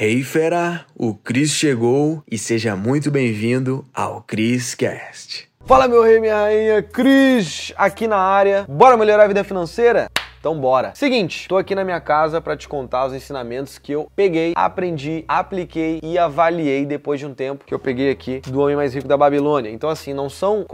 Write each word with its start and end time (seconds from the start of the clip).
Hey 0.00 0.22
fera, 0.22 0.86
o 0.94 1.12
Cris 1.12 1.50
chegou 1.50 2.22
e 2.30 2.38
seja 2.38 2.76
muito 2.76 3.10
bem-vindo 3.10 3.84
ao 3.92 4.22
Cris 4.22 4.72
Cast. 4.72 5.48
Fala 5.66 5.88
meu 5.88 6.04
rei, 6.04 6.20
minha 6.20 6.36
rainha, 6.36 6.80
Cris 6.84 7.72
aqui 7.76 8.06
na 8.06 8.16
área. 8.16 8.64
Bora 8.68 8.96
melhorar 8.96 9.24
a 9.24 9.26
vida 9.26 9.42
financeira? 9.42 10.08
Então 10.38 10.58
bora. 10.58 10.92
Seguinte, 10.94 11.48
tô 11.48 11.56
aqui 11.56 11.74
na 11.74 11.84
minha 11.84 12.00
casa 12.00 12.40
para 12.40 12.56
te 12.56 12.68
contar 12.68 13.06
os 13.06 13.12
ensinamentos 13.12 13.76
que 13.76 13.90
eu 13.90 14.08
peguei, 14.14 14.52
aprendi, 14.54 15.24
apliquei 15.26 15.98
e 16.00 16.16
avaliei 16.16 16.86
depois 16.86 17.18
de 17.18 17.26
um 17.26 17.34
tempo 17.34 17.64
que 17.64 17.74
eu 17.74 17.78
peguei 17.78 18.08
aqui 18.08 18.40
do 18.46 18.60
Homem 18.60 18.76
Mais 18.76 18.94
Rico 18.94 19.08
da 19.08 19.16
Babilônia. 19.16 19.68
Então 19.68 19.90
assim, 19.90 20.14
não 20.14 20.30
são 20.30 20.64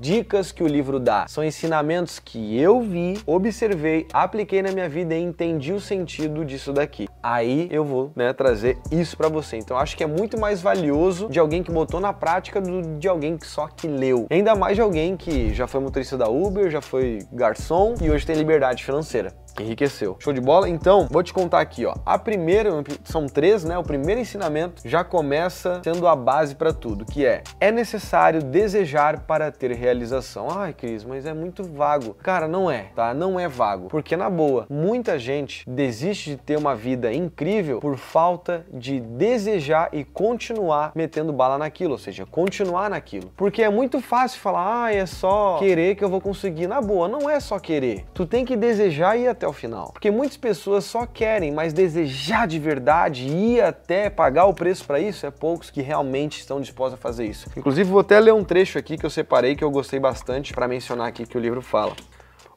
dicas 0.00 0.52
que 0.52 0.62
o 0.62 0.66
livro 0.66 0.98
dá, 0.98 1.26
são 1.28 1.44
ensinamentos 1.44 2.18
que 2.18 2.58
eu 2.58 2.80
vi, 2.80 3.18
observei, 3.26 4.06
apliquei 4.12 4.62
na 4.62 4.72
minha 4.72 4.88
vida 4.88 5.14
e 5.14 5.22
entendi 5.22 5.72
o 5.72 5.80
sentido 5.80 6.44
disso 6.44 6.72
daqui. 6.72 7.08
Aí 7.22 7.68
eu 7.70 7.84
vou, 7.84 8.12
né, 8.14 8.32
trazer 8.32 8.78
isso 8.90 9.16
para 9.16 9.28
você. 9.28 9.56
Então 9.56 9.76
acho 9.76 9.96
que 9.96 10.04
é 10.04 10.06
muito 10.06 10.38
mais 10.38 10.60
valioso 10.60 11.28
de 11.28 11.38
alguém 11.38 11.62
que 11.62 11.70
botou 11.70 12.00
na 12.00 12.12
prática 12.12 12.60
do 12.60 12.82
de 12.98 13.08
alguém 13.08 13.36
que 13.36 13.46
só 13.46 13.66
que 13.66 13.86
leu. 13.86 14.26
Ainda 14.30 14.54
mais 14.54 14.76
de 14.76 14.82
alguém 14.82 15.16
que 15.16 15.52
já 15.52 15.66
foi 15.66 15.80
motorista 15.80 16.16
da 16.16 16.28
Uber, 16.28 16.70
já 16.70 16.80
foi 16.80 17.20
garçom 17.32 17.94
e 18.00 18.10
hoje 18.10 18.26
tem 18.26 18.36
liberdade 18.36 18.84
financeira. 18.84 19.41
Enriqueceu. 19.60 20.16
Show 20.18 20.32
de 20.32 20.40
bola? 20.40 20.68
Então, 20.68 21.06
vou 21.10 21.22
te 21.22 21.32
contar 21.32 21.60
aqui, 21.60 21.84
ó. 21.84 21.94
A 22.04 22.18
primeira, 22.18 22.70
são 23.04 23.26
três, 23.26 23.64
né? 23.64 23.78
O 23.78 23.82
primeiro 23.82 24.20
ensinamento 24.20 24.82
já 24.84 25.04
começa 25.04 25.80
sendo 25.84 26.06
a 26.06 26.16
base 26.16 26.54
para 26.54 26.72
tudo, 26.72 27.04
que 27.04 27.26
é: 27.26 27.42
é 27.60 27.70
necessário 27.70 28.42
desejar 28.42 29.20
para 29.20 29.50
ter 29.50 29.72
realização. 29.72 30.48
Ai, 30.50 30.72
Cris, 30.72 31.04
mas 31.04 31.26
é 31.26 31.34
muito 31.34 31.64
vago. 31.64 32.14
Cara, 32.22 32.48
não 32.48 32.70
é, 32.70 32.86
tá? 32.94 33.12
Não 33.12 33.38
é 33.38 33.48
vago. 33.48 33.88
Porque 33.88 34.16
na 34.16 34.30
boa, 34.30 34.66
muita 34.70 35.18
gente 35.18 35.68
desiste 35.68 36.30
de 36.30 36.36
ter 36.36 36.56
uma 36.56 36.74
vida 36.74 37.12
incrível 37.12 37.80
por 37.80 37.96
falta 37.96 38.64
de 38.72 39.00
desejar 39.00 39.88
e 39.92 40.04
continuar 40.04 40.92
metendo 40.94 41.32
bala 41.32 41.58
naquilo, 41.58 41.92
ou 41.92 41.98
seja, 41.98 42.24
continuar 42.26 42.90
naquilo. 42.90 43.32
Porque 43.36 43.62
é 43.62 43.68
muito 43.68 44.00
fácil 44.00 44.40
falar: 44.40 44.84
"Ah, 44.84 44.94
é 44.94 45.06
só 45.06 45.58
querer 45.58 45.94
que 45.94 46.04
eu 46.04 46.08
vou 46.08 46.20
conseguir". 46.20 46.66
Na 46.66 46.80
boa, 46.80 47.08
não 47.08 47.28
é 47.28 47.38
só 47.40 47.58
querer. 47.58 48.06
Tu 48.14 48.24
tem 48.26 48.44
que 48.44 48.56
desejar 48.56 49.16
e 49.18 49.22
ir 49.22 49.28
até 49.42 49.48
o 49.48 49.52
final. 49.52 49.90
Porque 49.92 50.10
muitas 50.10 50.36
pessoas 50.36 50.84
só 50.84 51.04
querem, 51.04 51.50
mas 51.50 51.72
desejar 51.72 52.46
de 52.46 52.58
verdade 52.58 53.26
e 53.26 53.56
ir 53.56 53.60
até 53.60 54.08
pagar 54.08 54.46
o 54.46 54.54
preço 54.54 54.84
para 54.84 55.00
isso 55.00 55.26
é 55.26 55.30
poucos 55.30 55.70
que 55.70 55.82
realmente 55.82 56.38
estão 56.38 56.60
dispostos 56.60 56.94
a 56.94 57.02
fazer 57.02 57.26
isso. 57.26 57.48
Inclusive, 57.56 57.90
vou 57.90 58.00
até 58.00 58.18
ler 58.20 58.32
um 58.32 58.44
trecho 58.44 58.78
aqui 58.78 58.96
que 58.96 59.04
eu 59.04 59.10
separei 59.10 59.56
que 59.56 59.64
eu 59.64 59.70
gostei 59.70 59.98
bastante 59.98 60.52
para 60.52 60.68
mencionar 60.68 61.08
aqui 61.08 61.26
que 61.26 61.36
o 61.36 61.40
livro 61.40 61.60
fala. 61.60 61.94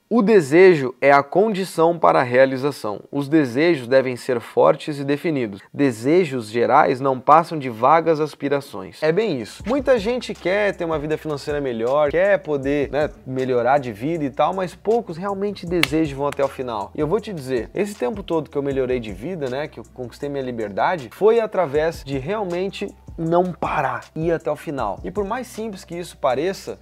O 0.08 0.22
desejo 0.22 0.94
é 1.02 1.12
a 1.12 1.24
condição 1.24 1.98
para 1.98 2.20
a 2.20 2.24
realização. 2.24 3.02
Os 3.12 3.28
desejos 3.28 3.88
devem 3.88 4.16
ser 4.16 4.40
fortes 4.40 5.00
e 5.00 5.04
definidos. 5.04 5.60
Desejos 5.74 6.48
gerais 6.48 7.02
não 7.02 7.20
passam 7.20 7.58
de 7.58 7.72
vagas 7.72 8.20
aspirações. 8.20 9.02
É 9.02 9.12
bem 9.12 9.42
isso. 9.42 9.64
Muita 9.66 9.98
gente 9.98 10.36
quer 10.36 10.76
ter 10.76 10.86
uma 10.86 11.00
vida 11.00 11.18
financeira 11.18 11.60
melhor, 11.60 12.12
quer 12.12 12.38
poder 12.38 12.92
né, 12.92 13.10
melhorar 13.26 13.80
de 13.80 13.92
vida 13.92 14.24
e 14.24 14.30
tal, 14.30 14.54
mas 14.54 14.76
poucos 14.76 15.18
realmente 15.18 15.66
desejam 15.66 16.20
vão 16.20 16.28
até 16.28 16.46
o 16.46 16.48
final. 16.48 16.92
E 16.94 17.00
eu 17.00 17.08
vou 17.08 17.20
te 17.20 17.34
dizer, 17.34 17.72
esse 17.74 17.96
tempo 17.96 18.22
todo 18.22 18.48
que 18.48 18.58
eu 18.58 18.62
melhorei 18.62 19.00
de 19.00 19.12
vida, 19.12 19.50
né, 19.50 19.68
que 19.68 19.80
eu 19.80 19.84
conquistei 19.92 20.30
minha 20.30 20.44
liberdade, 20.44 21.10
foi 21.12 21.40
através 21.40 22.04
de 22.04 22.20
realmente 22.20 22.94
não 23.18 23.52
parar, 23.52 24.06
ir 24.16 24.32
até 24.32 24.52
o 24.52 24.56
final. 24.56 25.00
E 25.04 25.10
por 25.10 25.26
mais 25.26 25.48
simples 25.48 25.84
que 25.84 25.98
isso 25.98 26.16
pareça, 26.18 26.78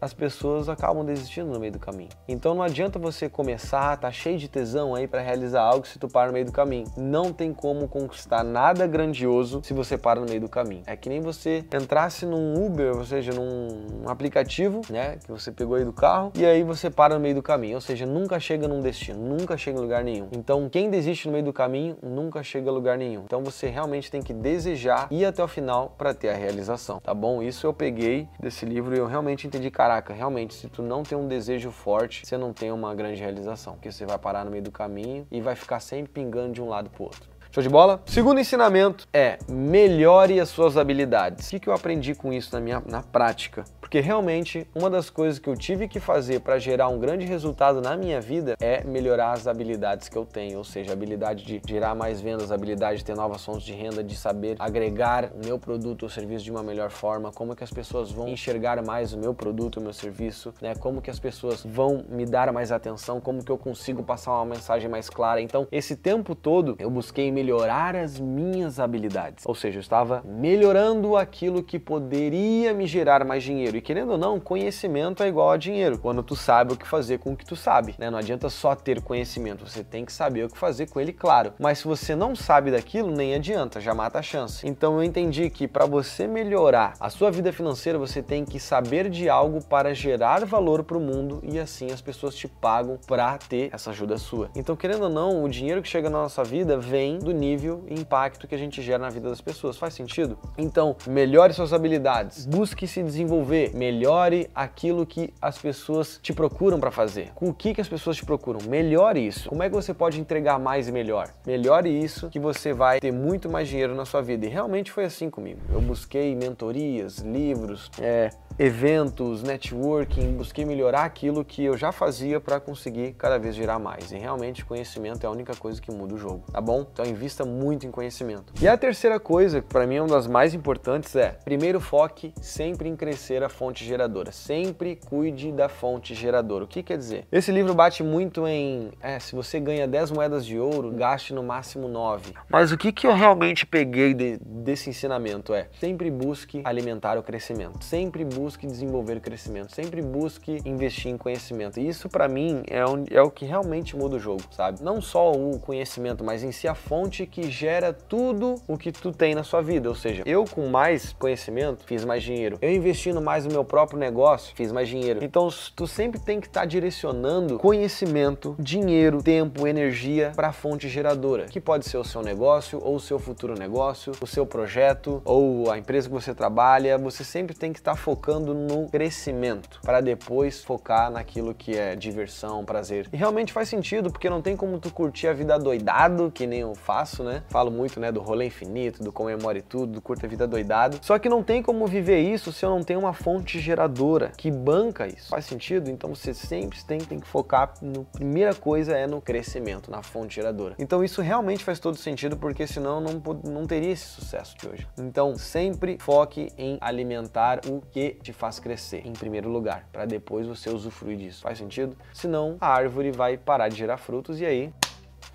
as 0.00 0.12
pessoas 0.12 0.68
acabam 0.68 1.04
desistindo 1.04 1.50
no 1.50 1.58
meio 1.58 1.72
do 1.72 1.78
caminho. 1.78 2.10
Então 2.28 2.54
não 2.54 2.62
adianta 2.62 2.98
você 2.98 3.28
começar, 3.28 3.96
tá 3.96 4.10
cheio 4.10 4.38
de 4.38 4.48
tesão 4.48 4.94
aí 4.94 5.06
para 5.06 5.20
realizar 5.20 5.62
algo 5.62 5.86
se 5.86 5.98
tu 5.98 6.08
para 6.08 6.28
no 6.28 6.32
meio 6.32 6.46
do 6.46 6.52
caminho. 6.52 6.86
Não 6.96 7.32
tem 7.32 7.52
como 7.52 7.88
conquistar 7.88 8.42
nada 8.42 8.86
grandioso 8.86 9.60
se 9.62 9.72
você 9.72 9.96
para 9.96 10.20
no 10.20 10.26
meio 10.26 10.40
do 10.40 10.48
caminho. 10.48 10.82
É 10.86 10.96
que 10.96 11.08
nem 11.08 11.20
você 11.20 11.64
entrasse 11.72 12.26
num 12.26 12.64
Uber, 12.64 12.96
ou 12.96 13.04
seja, 13.04 13.32
num 13.32 14.08
aplicativo, 14.08 14.82
né, 14.90 15.16
que 15.24 15.30
você 15.30 15.50
pegou 15.50 15.76
aí 15.76 15.84
do 15.84 15.92
carro 15.92 16.32
e 16.34 16.44
aí 16.44 16.62
você 16.62 16.90
para 16.90 17.14
no 17.14 17.20
meio 17.20 17.34
do 17.34 17.42
caminho, 17.42 17.76
ou 17.76 17.80
seja, 17.80 18.06
nunca 18.06 18.38
chega 18.38 18.68
num 18.68 18.80
destino, 18.80 19.18
nunca 19.18 19.56
chega 19.56 19.78
em 19.78 19.82
lugar 19.82 20.04
nenhum. 20.04 20.28
Então 20.32 20.68
quem 20.68 20.90
desiste 20.90 21.26
no 21.26 21.32
meio 21.32 21.44
do 21.44 21.52
caminho 21.52 21.96
nunca 22.02 22.42
chega 22.42 22.70
a 22.70 22.72
lugar 22.72 22.96
nenhum. 22.98 23.22
Então 23.24 23.42
você 23.42 23.68
realmente 23.68 24.10
tem 24.10 24.22
que 24.22 24.32
desejar 24.32 25.08
ir 25.10 25.24
até 25.24 25.42
o 25.42 25.48
final 25.48 25.94
para 25.96 26.14
ter 26.14 26.28
a 26.30 26.34
realização, 26.34 27.00
tá 27.00 27.14
bom? 27.14 27.42
Isso 27.42 27.66
eu 27.66 27.72
peguei 27.72 28.28
desse 28.40 28.64
livro 28.64 28.94
e 28.94 28.98
eu 28.98 29.06
realmente 29.06 29.46
entendi, 29.46 29.70
cara, 29.70 29.87
caraca, 29.88 30.12
realmente, 30.12 30.52
se 30.52 30.68
tu 30.68 30.82
não 30.82 31.02
tem 31.02 31.16
um 31.16 31.26
desejo 31.26 31.70
forte, 31.70 32.26
você 32.26 32.36
não 32.36 32.52
tem 32.52 32.70
uma 32.70 32.94
grande 32.94 33.22
realização, 33.22 33.72
porque 33.72 33.90
você 33.90 34.04
vai 34.04 34.18
parar 34.18 34.44
no 34.44 34.50
meio 34.50 34.62
do 34.62 34.70
caminho 34.70 35.26
e 35.30 35.40
vai 35.40 35.54
ficar 35.54 35.80
sempre 35.80 36.12
pingando 36.12 36.52
de 36.52 36.60
um 36.60 36.68
lado 36.68 36.90
pro 36.90 37.04
outro. 37.04 37.22
Show 37.50 37.62
de 37.62 37.70
bola? 37.70 38.02
Segundo 38.04 38.38
ensinamento 38.38 39.08
é 39.10 39.38
melhore 39.48 40.38
as 40.38 40.50
suas 40.50 40.76
habilidades. 40.76 41.46
O 41.46 41.50
que, 41.50 41.60
que 41.60 41.68
eu 41.70 41.72
aprendi 41.72 42.14
com 42.14 42.30
isso 42.30 42.54
na 42.54 42.60
minha 42.60 42.82
na 42.86 43.02
prática? 43.02 43.64
Porque 43.88 44.00
realmente 44.00 44.66
uma 44.74 44.90
das 44.90 45.08
coisas 45.08 45.38
que 45.38 45.48
eu 45.48 45.56
tive 45.56 45.88
que 45.88 45.98
fazer 45.98 46.40
para 46.40 46.58
gerar 46.58 46.88
um 46.88 46.98
grande 46.98 47.24
resultado 47.24 47.80
na 47.80 47.96
minha 47.96 48.20
vida 48.20 48.54
é 48.60 48.84
melhorar 48.84 49.32
as 49.32 49.46
habilidades 49.46 50.10
que 50.10 50.18
eu 50.18 50.26
tenho, 50.26 50.58
ou 50.58 50.64
seja, 50.64 50.90
a 50.90 50.92
habilidade 50.92 51.42
de 51.42 51.62
gerar 51.66 51.94
mais 51.94 52.20
vendas, 52.20 52.52
a 52.52 52.54
habilidade 52.54 52.98
de 52.98 53.04
ter 53.06 53.16
novas 53.16 53.42
fontes 53.42 53.62
de 53.62 53.72
renda, 53.72 54.04
de 54.04 54.14
saber 54.14 54.56
agregar 54.58 55.30
o 55.34 55.42
meu 55.42 55.58
produto 55.58 56.02
ou 56.02 56.10
serviço 56.10 56.44
de 56.44 56.50
uma 56.50 56.62
melhor 56.62 56.90
forma, 56.90 57.32
como 57.32 57.56
que 57.56 57.64
as 57.64 57.70
pessoas 57.70 58.12
vão 58.12 58.28
enxergar 58.28 58.84
mais 58.84 59.14
o 59.14 59.18
meu 59.18 59.32
produto, 59.32 59.78
o 59.78 59.80
meu 59.80 59.94
serviço, 59.94 60.52
né? 60.60 60.74
Como 60.74 61.00
que 61.00 61.08
as 61.08 61.18
pessoas 61.18 61.64
vão 61.64 62.04
me 62.10 62.26
dar 62.26 62.52
mais 62.52 62.70
atenção, 62.70 63.22
como 63.22 63.42
que 63.42 63.50
eu 63.50 63.56
consigo 63.56 64.02
passar 64.02 64.32
uma 64.32 64.44
mensagem 64.44 64.90
mais 64.90 65.08
clara. 65.08 65.40
Então, 65.40 65.66
esse 65.72 65.96
tempo 65.96 66.34
todo 66.34 66.76
eu 66.78 66.90
busquei 66.90 67.32
melhorar 67.32 67.96
as 67.96 68.20
minhas 68.20 68.78
habilidades. 68.78 69.46
Ou 69.46 69.54
seja, 69.54 69.78
eu 69.78 69.80
estava 69.80 70.22
melhorando 70.26 71.16
aquilo 71.16 71.62
que 71.62 71.78
poderia 71.78 72.74
me 72.74 72.86
gerar 72.86 73.24
mais 73.24 73.42
dinheiro. 73.42 73.77
E 73.78 73.80
querendo 73.80 74.10
ou 74.10 74.18
não, 74.18 74.40
conhecimento 74.40 75.22
é 75.22 75.28
igual 75.28 75.52
a 75.52 75.56
dinheiro. 75.56 75.98
Quando 75.98 76.20
tu 76.20 76.34
sabe 76.34 76.72
o 76.72 76.76
que 76.76 76.84
fazer 76.84 77.18
com 77.18 77.32
o 77.32 77.36
que 77.36 77.46
tu 77.46 77.54
sabe, 77.54 77.94
né? 77.96 78.10
Não 78.10 78.18
adianta 78.18 78.50
só 78.50 78.74
ter 78.74 79.00
conhecimento, 79.00 79.64
você 79.64 79.84
tem 79.84 80.04
que 80.04 80.12
saber 80.12 80.44
o 80.44 80.48
que 80.48 80.58
fazer 80.58 80.90
com 80.90 81.00
ele, 81.00 81.12
claro. 81.12 81.52
Mas 81.60 81.78
se 81.78 81.84
você 81.84 82.16
não 82.16 82.34
sabe 82.34 82.72
daquilo, 82.72 83.08
nem 83.08 83.36
adianta, 83.36 83.80
já 83.80 83.94
mata 83.94 84.18
a 84.18 84.22
chance. 84.22 84.66
Então 84.66 84.96
eu 84.96 85.04
entendi 85.04 85.48
que 85.48 85.68
para 85.68 85.86
você 85.86 86.26
melhorar 86.26 86.94
a 86.98 87.08
sua 87.08 87.30
vida 87.30 87.52
financeira, 87.52 88.00
você 88.00 88.20
tem 88.20 88.44
que 88.44 88.58
saber 88.58 89.08
de 89.08 89.28
algo 89.28 89.64
para 89.64 89.94
gerar 89.94 90.44
valor 90.44 90.82
para 90.82 90.98
o 90.98 91.00
mundo 91.00 91.40
e 91.44 91.56
assim 91.56 91.92
as 91.92 92.00
pessoas 92.00 92.34
te 92.34 92.48
pagam 92.48 92.98
para 93.06 93.38
ter 93.38 93.70
essa 93.72 93.90
ajuda 93.90 94.18
sua. 94.18 94.50
Então, 94.56 94.74
querendo 94.74 95.04
ou 95.04 95.08
não, 95.08 95.44
o 95.44 95.48
dinheiro 95.48 95.80
que 95.80 95.88
chega 95.88 96.10
na 96.10 96.22
nossa 96.22 96.42
vida 96.42 96.76
vem 96.76 97.20
do 97.20 97.30
nível 97.30 97.84
e 97.86 97.94
impacto 97.94 98.48
que 98.48 98.56
a 98.56 98.58
gente 98.58 98.82
gera 98.82 98.98
na 98.98 99.10
vida 99.10 99.28
das 99.28 99.40
pessoas. 99.40 99.76
Faz 99.76 99.94
sentido? 99.94 100.36
Então, 100.58 100.96
melhore 101.06 101.52
suas 101.52 101.72
habilidades, 101.72 102.44
busque 102.44 102.88
se 102.88 103.04
desenvolver, 103.04 103.67
melhore 103.74 104.50
aquilo 104.54 105.06
que 105.06 105.32
as 105.40 105.58
pessoas 105.58 106.18
te 106.22 106.32
procuram 106.32 106.78
para 106.78 106.90
fazer. 106.90 107.32
O 107.40 107.52
que, 107.52 107.74
que 107.74 107.80
as 107.80 107.88
pessoas 107.88 108.16
te 108.16 108.24
procuram? 108.24 108.60
Melhore 108.68 109.26
isso. 109.26 109.48
Como 109.48 109.62
é 109.62 109.68
que 109.68 109.74
você 109.74 109.94
pode 109.94 110.20
entregar 110.20 110.58
mais 110.58 110.88
e 110.88 110.92
melhor? 110.92 111.30
Melhore 111.46 111.88
isso 111.88 112.28
que 112.28 112.38
você 112.38 112.72
vai 112.72 113.00
ter 113.00 113.12
muito 113.12 113.48
mais 113.48 113.68
dinheiro 113.68 113.94
na 113.94 114.04
sua 114.04 114.20
vida. 114.20 114.46
E 114.46 114.48
realmente 114.48 114.90
foi 114.90 115.04
assim 115.04 115.30
comigo. 115.30 115.60
Eu 115.70 115.80
busquei 115.80 116.34
mentorias, 116.34 117.18
livros, 117.18 117.90
é, 117.98 118.30
eventos, 118.58 119.44
networking, 119.44 120.32
busquei 120.32 120.64
melhorar 120.64 121.04
aquilo 121.04 121.44
que 121.44 121.62
eu 121.62 121.76
já 121.76 121.92
fazia 121.92 122.40
para 122.40 122.58
conseguir 122.58 123.12
cada 123.12 123.38
vez 123.38 123.54
gerar 123.54 123.78
mais. 123.78 124.10
E 124.10 124.18
realmente 124.18 124.64
conhecimento 124.64 125.22
é 125.22 125.28
a 125.28 125.30
única 125.30 125.54
coisa 125.54 125.80
que 125.80 125.92
muda 125.92 126.14
o 126.14 126.18
jogo, 126.18 126.42
tá 126.52 126.60
bom? 126.60 126.84
Então 126.92 127.06
invista 127.06 127.44
muito 127.44 127.86
em 127.86 127.90
conhecimento. 127.92 128.52
E 128.60 128.66
a 128.66 128.76
terceira 128.76 129.20
coisa, 129.20 129.60
que 129.60 129.68
para 129.68 129.86
mim 129.86 129.96
é 129.96 130.02
uma 130.02 130.08
das 130.08 130.26
mais 130.26 130.54
importantes, 130.54 131.14
é 131.14 131.38
primeiro 131.44 131.78
foque 131.78 132.34
sempre 132.42 132.88
em 132.88 132.96
crescer 132.96 133.44
a 133.44 133.48
fonte 133.48 133.84
geradora. 133.84 134.32
Sempre 134.32 134.96
cuide 135.06 135.52
da 135.52 135.68
fonte 135.68 136.12
geradora. 136.12 136.64
O 136.64 136.66
que 136.66 136.82
quer 136.82 136.98
dizer? 136.98 137.28
Esse 137.30 137.52
livro 137.52 137.74
bate 137.74 138.02
muito 138.02 138.44
em, 138.48 138.90
é, 139.00 139.20
se 139.20 139.36
você 139.36 139.60
ganha 139.60 139.86
10 139.86 140.10
moedas 140.10 140.44
de 140.44 140.58
ouro, 140.58 140.90
gaste 140.90 141.32
no 141.32 141.44
máximo 141.44 141.86
9. 141.86 142.32
Mas 142.48 142.72
o 142.72 142.76
que, 142.76 142.90
que 142.90 143.06
eu 143.06 143.14
realmente 143.14 143.64
peguei 143.64 144.14
de, 144.14 144.36
desse 144.38 144.90
ensinamento 144.90 145.54
é, 145.54 145.68
sempre 145.78 146.10
busque 146.10 146.60
alimentar 146.64 147.16
o 147.16 147.22
crescimento. 147.22 147.84
Sempre 147.84 148.24
busque 148.24 148.47
busque 148.48 148.66
desenvolver 148.66 149.20
crescimento, 149.20 149.74
sempre 149.74 150.00
busque 150.00 150.62
investir 150.64 151.12
em 151.12 151.18
conhecimento. 151.18 151.78
E 151.78 151.86
isso 151.86 152.08
para 152.08 152.26
mim 152.26 152.62
é, 152.66 152.82
um, 152.86 153.04
é 153.10 153.20
o 153.20 153.30
que 153.30 153.44
realmente 153.44 153.94
muda 153.94 154.16
o 154.16 154.18
jogo, 154.18 154.42
sabe? 154.50 154.82
Não 154.82 155.02
só 155.02 155.32
o 155.32 155.58
conhecimento, 155.58 156.24
mas 156.24 156.42
em 156.42 156.50
si 156.50 156.66
a 156.66 156.74
fonte 156.74 157.26
que 157.26 157.50
gera 157.50 157.92
tudo 157.92 158.54
o 158.66 158.78
que 158.78 158.90
tu 158.90 159.12
tem 159.12 159.34
na 159.34 159.44
sua 159.44 159.60
vida. 159.60 159.86
Ou 159.86 159.94
seja, 159.94 160.22
eu 160.24 160.46
com 160.46 160.66
mais 160.68 161.12
conhecimento 161.12 161.84
fiz 161.84 162.06
mais 162.06 162.22
dinheiro. 162.22 162.56
Eu 162.62 162.72
investindo 162.72 163.20
mais 163.20 163.44
no 163.44 163.52
meu 163.52 163.64
próprio 163.64 163.98
negócio 163.98 164.56
fiz 164.56 164.72
mais 164.72 164.88
dinheiro. 164.88 165.22
Então 165.22 165.50
tu 165.76 165.86
sempre 165.86 166.18
tem 166.18 166.40
que 166.40 166.46
estar 166.46 166.60
tá 166.60 166.66
direcionando 166.66 167.58
conhecimento, 167.58 168.56
dinheiro, 168.58 169.22
tempo, 169.22 169.66
energia 169.66 170.32
para 170.34 170.48
a 170.48 170.52
fonte 170.52 170.88
geradora, 170.88 171.44
que 171.44 171.60
pode 171.60 171.86
ser 171.86 171.98
o 171.98 172.04
seu 172.04 172.22
negócio 172.22 172.80
ou 172.82 172.96
o 172.96 173.00
seu 173.00 173.18
futuro 173.18 173.54
negócio, 173.58 174.12
o 174.22 174.26
seu 174.26 174.46
projeto 174.46 175.20
ou 175.22 175.70
a 175.70 175.76
empresa 175.76 176.08
que 176.08 176.14
você 176.14 176.34
trabalha. 176.34 176.96
Você 176.96 177.22
sempre 177.22 177.54
tem 177.54 177.74
que 177.74 177.78
estar 177.78 177.92
tá 177.92 177.96
focando 177.98 178.37
focando 178.38 178.54
no 178.54 178.88
crescimento 178.88 179.80
para 179.82 180.00
depois 180.00 180.62
focar 180.62 181.10
naquilo 181.10 181.54
que 181.54 181.76
é 181.76 181.96
diversão, 181.96 182.64
prazer. 182.64 183.08
E 183.12 183.16
realmente 183.16 183.52
faz 183.52 183.68
sentido, 183.68 184.10
porque 184.10 184.30
não 184.30 184.40
tem 184.40 184.56
como 184.56 184.78
tu 184.78 184.92
curtir 184.92 185.26
a 185.26 185.32
vida 185.32 185.58
doidado, 185.58 186.30
que 186.30 186.46
nem 186.46 186.60
eu 186.60 186.74
faço, 186.74 187.24
né? 187.24 187.42
Falo 187.48 187.70
muito, 187.70 187.98
né, 187.98 188.12
do 188.12 188.20
rolê 188.20 188.46
infinito, 188.46 189.02
do 189.02 189.12
comemore 189.12 189.62
tudo, 189.62 189.92
do 189.92 190.00
curta 190.00 190.26
a 190.26 190.28
vida 190.28 190.46
doidado. 190.46 190.98
Só 191.02 191.18
que 191.18 191.28
não 191.28 191.42
tem 191.42 191.62
como 191.62 191.86
viver 191.86 192.20
isso 192.20 192.52
se 192.52 192.64
eu 192.64 192.70
não 192.70 192.82
tenho 192.82 193.00
uma 193.00 193.12
fonte 193.12 193.58
geradora 193.58 194.32
que 194.36 194.50
banca 194.50 195.06
isso. 195.06 195.28
Faz 195.28 195.44
sentido? 195.44 195.90
Então 195.90 196.14
você 196.14 196.32
sempre 196.32 196.82
tem, 196.84 196.98
tem 196.98 197.18
que 197.18 197.26
focar 197.26 197.74
no 197.82 198.04
primeira 198.04 198.54
coisa 198.54 198.96
é 198.96 199.06
no 199.06 199.20
crescimento, 199.20 199.90
na 199.90 200.02
fonte 200.02 200.36
geradora. 200.36 200.74
Então 200.78 201.02
isso 201.02 201.20
realmente 201.20 201.64
faz 201.64 201.78
todo 201.78 201.96
sentido, 201.96 202.36
porque 202.36 202.66
senão 202.66 203.00
não, 203.00 203.22
não 203.44 203.66
teria 203.66 203.90
esse 203.90 204.06
sucesso 204.06 204.56
de 204.56 204.68
hoje. 204.68 204.86
Então 204.98 205.36
sempre 205.36 205.98
foque 206.00 206.50
em 206.56 206.78
alimentar 206.80 207.60
o 207.66 207.80
que 207.80 208.18
te 208.28 208.32
faz 208.32 208.58
crescer 208.60 209.06
em 209.06 209.12
primeiro 209.12 209.48
lugar, 209.48 209.88
para 209.90 210.04
depois 210.04 210.46
você 210.46 210.68
usufruir 210.68 211.16
disso. 211.16 211.42
Faz 211.42 211.56
sentido? 211.56 211.96
Senão 212.12 212.58
a 212.60 212.68
árvore 212.68 213.10
vai 213.10 213.38
parar 213.38 213.68
de 213.68 213.76
gerar 213.76 213.96
frutos 213.96 214.38
e 214.40 214.44
aí 214.44 214.72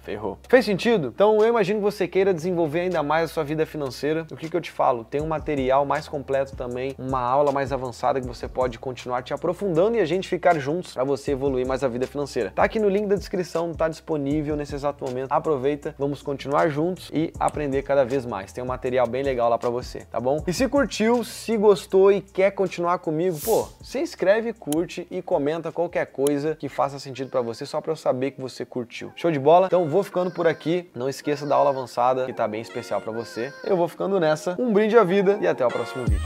ferrou. 0.03 0.37
Fez 0.47 0.65
sentido? 0.65 1.11
Então 1.13 1.41
eu 1.41 1.47
imagino 1.47 1.79
que 1.79 1.83
você 1.83 2.07
queira 2.07 2.33
desenvolver 2.33 2.81
ainda 2.81 3.01
mais 3.01 3.29
a 3.29 3.33
sua 3.33 3.43
vida 3.43 3.65
financeira. 3.65 4.27
O 4.31 4.35
que, 4.35 4.49
que 4.49 4.55
eu 4.55 4.61
te 4.61 4.71
falo? 4.71 5.03
Tem 5.03 5.21
um 5.21 5.27
material 5.27 5.85
mais 5.85 6.07
completo 6.07 6.55
também, 6.55 6.93
uma 6.97 7.19
aula 7.19 7.51
mais 7.51 7.71
avançada 7.71 8.19
que 8.19 8.27
você 8.27 8.47
pode 8.47 8.77
continuar 8.77 9.23
te 9.23 9.33
aprofundando 9.33 9.97
e 9.97 9.99
a 9.99 10.05
gente 10.05 10.27
ficar 10.27 10.57
juntos 10.59 10.93
para 10.93 11.03
você 11.03 11.31
evoluir 11.31 11.65
mais 11.65 11.83
a 11.83 11.87
vida 11.87 12.05
financeira. 12.05 12.51
Tá 12.53 12.63
aqui 12.63 12.79
no 12.79 12.89
link 12.89 13.07
da 13.07 13.15
descrição, 13.15 13.73
tá 13.73 13.87
disponível 13.87 14.55
nesse 14.55 14.75
exato 14.75 15.03
momento. 15.05 15.31
Aproveita, 15.31 15.95
vamos 15.97 16.21
continuar 16.21 16.69
juntos 16.69 17.09
e 17.13 17.31
aprender 17.39 17.81
cada 17.83 18.03
vez 18.03 18.25
mais. 18.25 18.51
Tem 18.51 18.63
um 18.63 18.67
material 18.67 19.07
bem 19.07 19.23
legal 19.23 19.49
lá 19.49 19.57
para 19.57 19.69
você, 19.69 20.01
tá 20.11 20.19
bom? 20.19 20.43
E 20.45 20.53
se 20.53 20.67
curtiu, 20.67 21.23
se 21.23 21.55
gostou 21.55 22.11
e 22.11 22.21
quer 22.21 22.51
continuar 22.51 22.99
comigo, 22.99 23.37
pô, 23.43 23.67
se 23.81 23.99
inscreve, 23.99 24.53
curte 24.53 25.07
e 25.09 25.21
comenta 25.21 25.71
qualquer 25.71 26.07
coisa 26.07 26.55
que 26.55 26.67
faça 26.67 26.99
sentido 26.99 27.29
para 27.29 27.41
você 27.41 27.65
só 27.65 27.79
para 27.79 27.91
eu 27.91 27.95
saber 27.95 28.31
que 28.31 28.41
você 28.41 28.65
curtiu. 28.65 29.11
Show 29.15 29.31
de 29.31 29.39
bola? 29.39 29.67
Então 29.67 29.87
vou 29.93 30.03
ficando 30.03 30.31
por 30.31 30.47
aqui. 30.47 30.89
Não 30.95 31.07
esqueça 31.07 31.45
da 31.45 31.55
aula 31.55 31.69
avançada, 31.69 32.25
que 32.25 32.33
tá 32.33 32.47
bem 32.47 32.61
especial 32.61 32.99
para 32.99 33.11
você. 33.11 33.53
Eu 33.63 33.77
vou 33.77 33.87
ficando 33.87 34.19
nessa. 34.19 34.55
Um 34.59 34.73
brinde 34.73 34.97
à 34.97 35.03
vida 35.03 35.37
e 35.39 35.47
até 35.47 35.63
o 35.63 35.69
próximo 35.69 36.03
vídeo. 36.05 36.19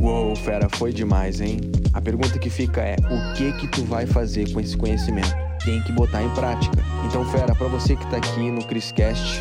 Uou, 0.00 0.34
fera, 0.34 0.68
foi 0.74 0.92
demais, 0.92 1.40
hein? 1.40 1.60
A 1.94 2.00
pergunta 2.00 2.36
que 2.36 2.50
fica 2.50 2.80
é: 2.80 2.96
o 2.96 3.34
que 3.34 3.52
que 3.58 3.68
tu 3.68 3.84
vai 3.84 4.06
fazer 4.06 4.52
com 4.52 4.58
esse 4.58 4.76
conhecimento? 4.76 5.32
Tem 5.64 5.80
que 5.84 5.92
botar 5.92 6.20
em 6.20 6.30
prática. 6.30 6.82
Então, 7.06 7.24
fera, 7.26 7.54
para 7.54 7.68
você 7.68 7.94
que 7.94 8.10
tá 8.10 8.16
aqui 8.16 8.50
no 8.50 8.64
Criscast, 8.64 9.40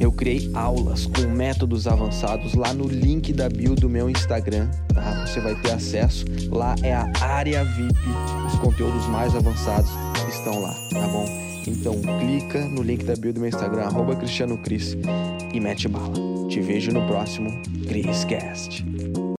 eu 0.00 0.10
criei 0.10 0.50
aulas 0.52 1.06
com 1.06 1.22
métodos 1.28 1.86
avançados 1.86 2.54
lá 2.54 2.72
no 2.74 2.88
link 2.88 3.32
da 3.32 3.48
bio 3.48 3.76
do 3.76 3.88
meu 3.88 4.10
Instagram, 4.10 4.68
tá? 4.92 5.24
Você 5.24 5.40
vai 5.40 5.54
ter 5.54 5.70
acesso. 5.70 6.24
Lá 6.50 6.74
é 6.82 6.94
a 6.94 7.08
área 7.20 7.64
VIP, 7.64 8.00
os 8.46 8.58
conteúdos 8.58 9.06
mais 9.06 9.36
avançados 9.36 9.90
estão 10.28 10.60
lá, 10.60 10.74
tá 10.92 11.06
bom? 11.06 11.49
Então 11.66 12.00
clica 12.20 12.64
no 12.66 12.82
link 12.82 13.04
da 13.04 13.14
bio 13.14 13.32
do 13.32 13.40
meu 13.40 13.48
Instagram, 13.48 13.82
arroba 13.82 14.16
Cristiano 14.16 14.56
Cris, 14.58 14.96
e 15.52 15.60
mete 15.60 15.88
bala. 15.88 16.14
Te 16.48 16.60
vejo 16.60 16.92
no 16.92 17.06
próximo 17.06 17.50
CrisCast. 17.86 18.84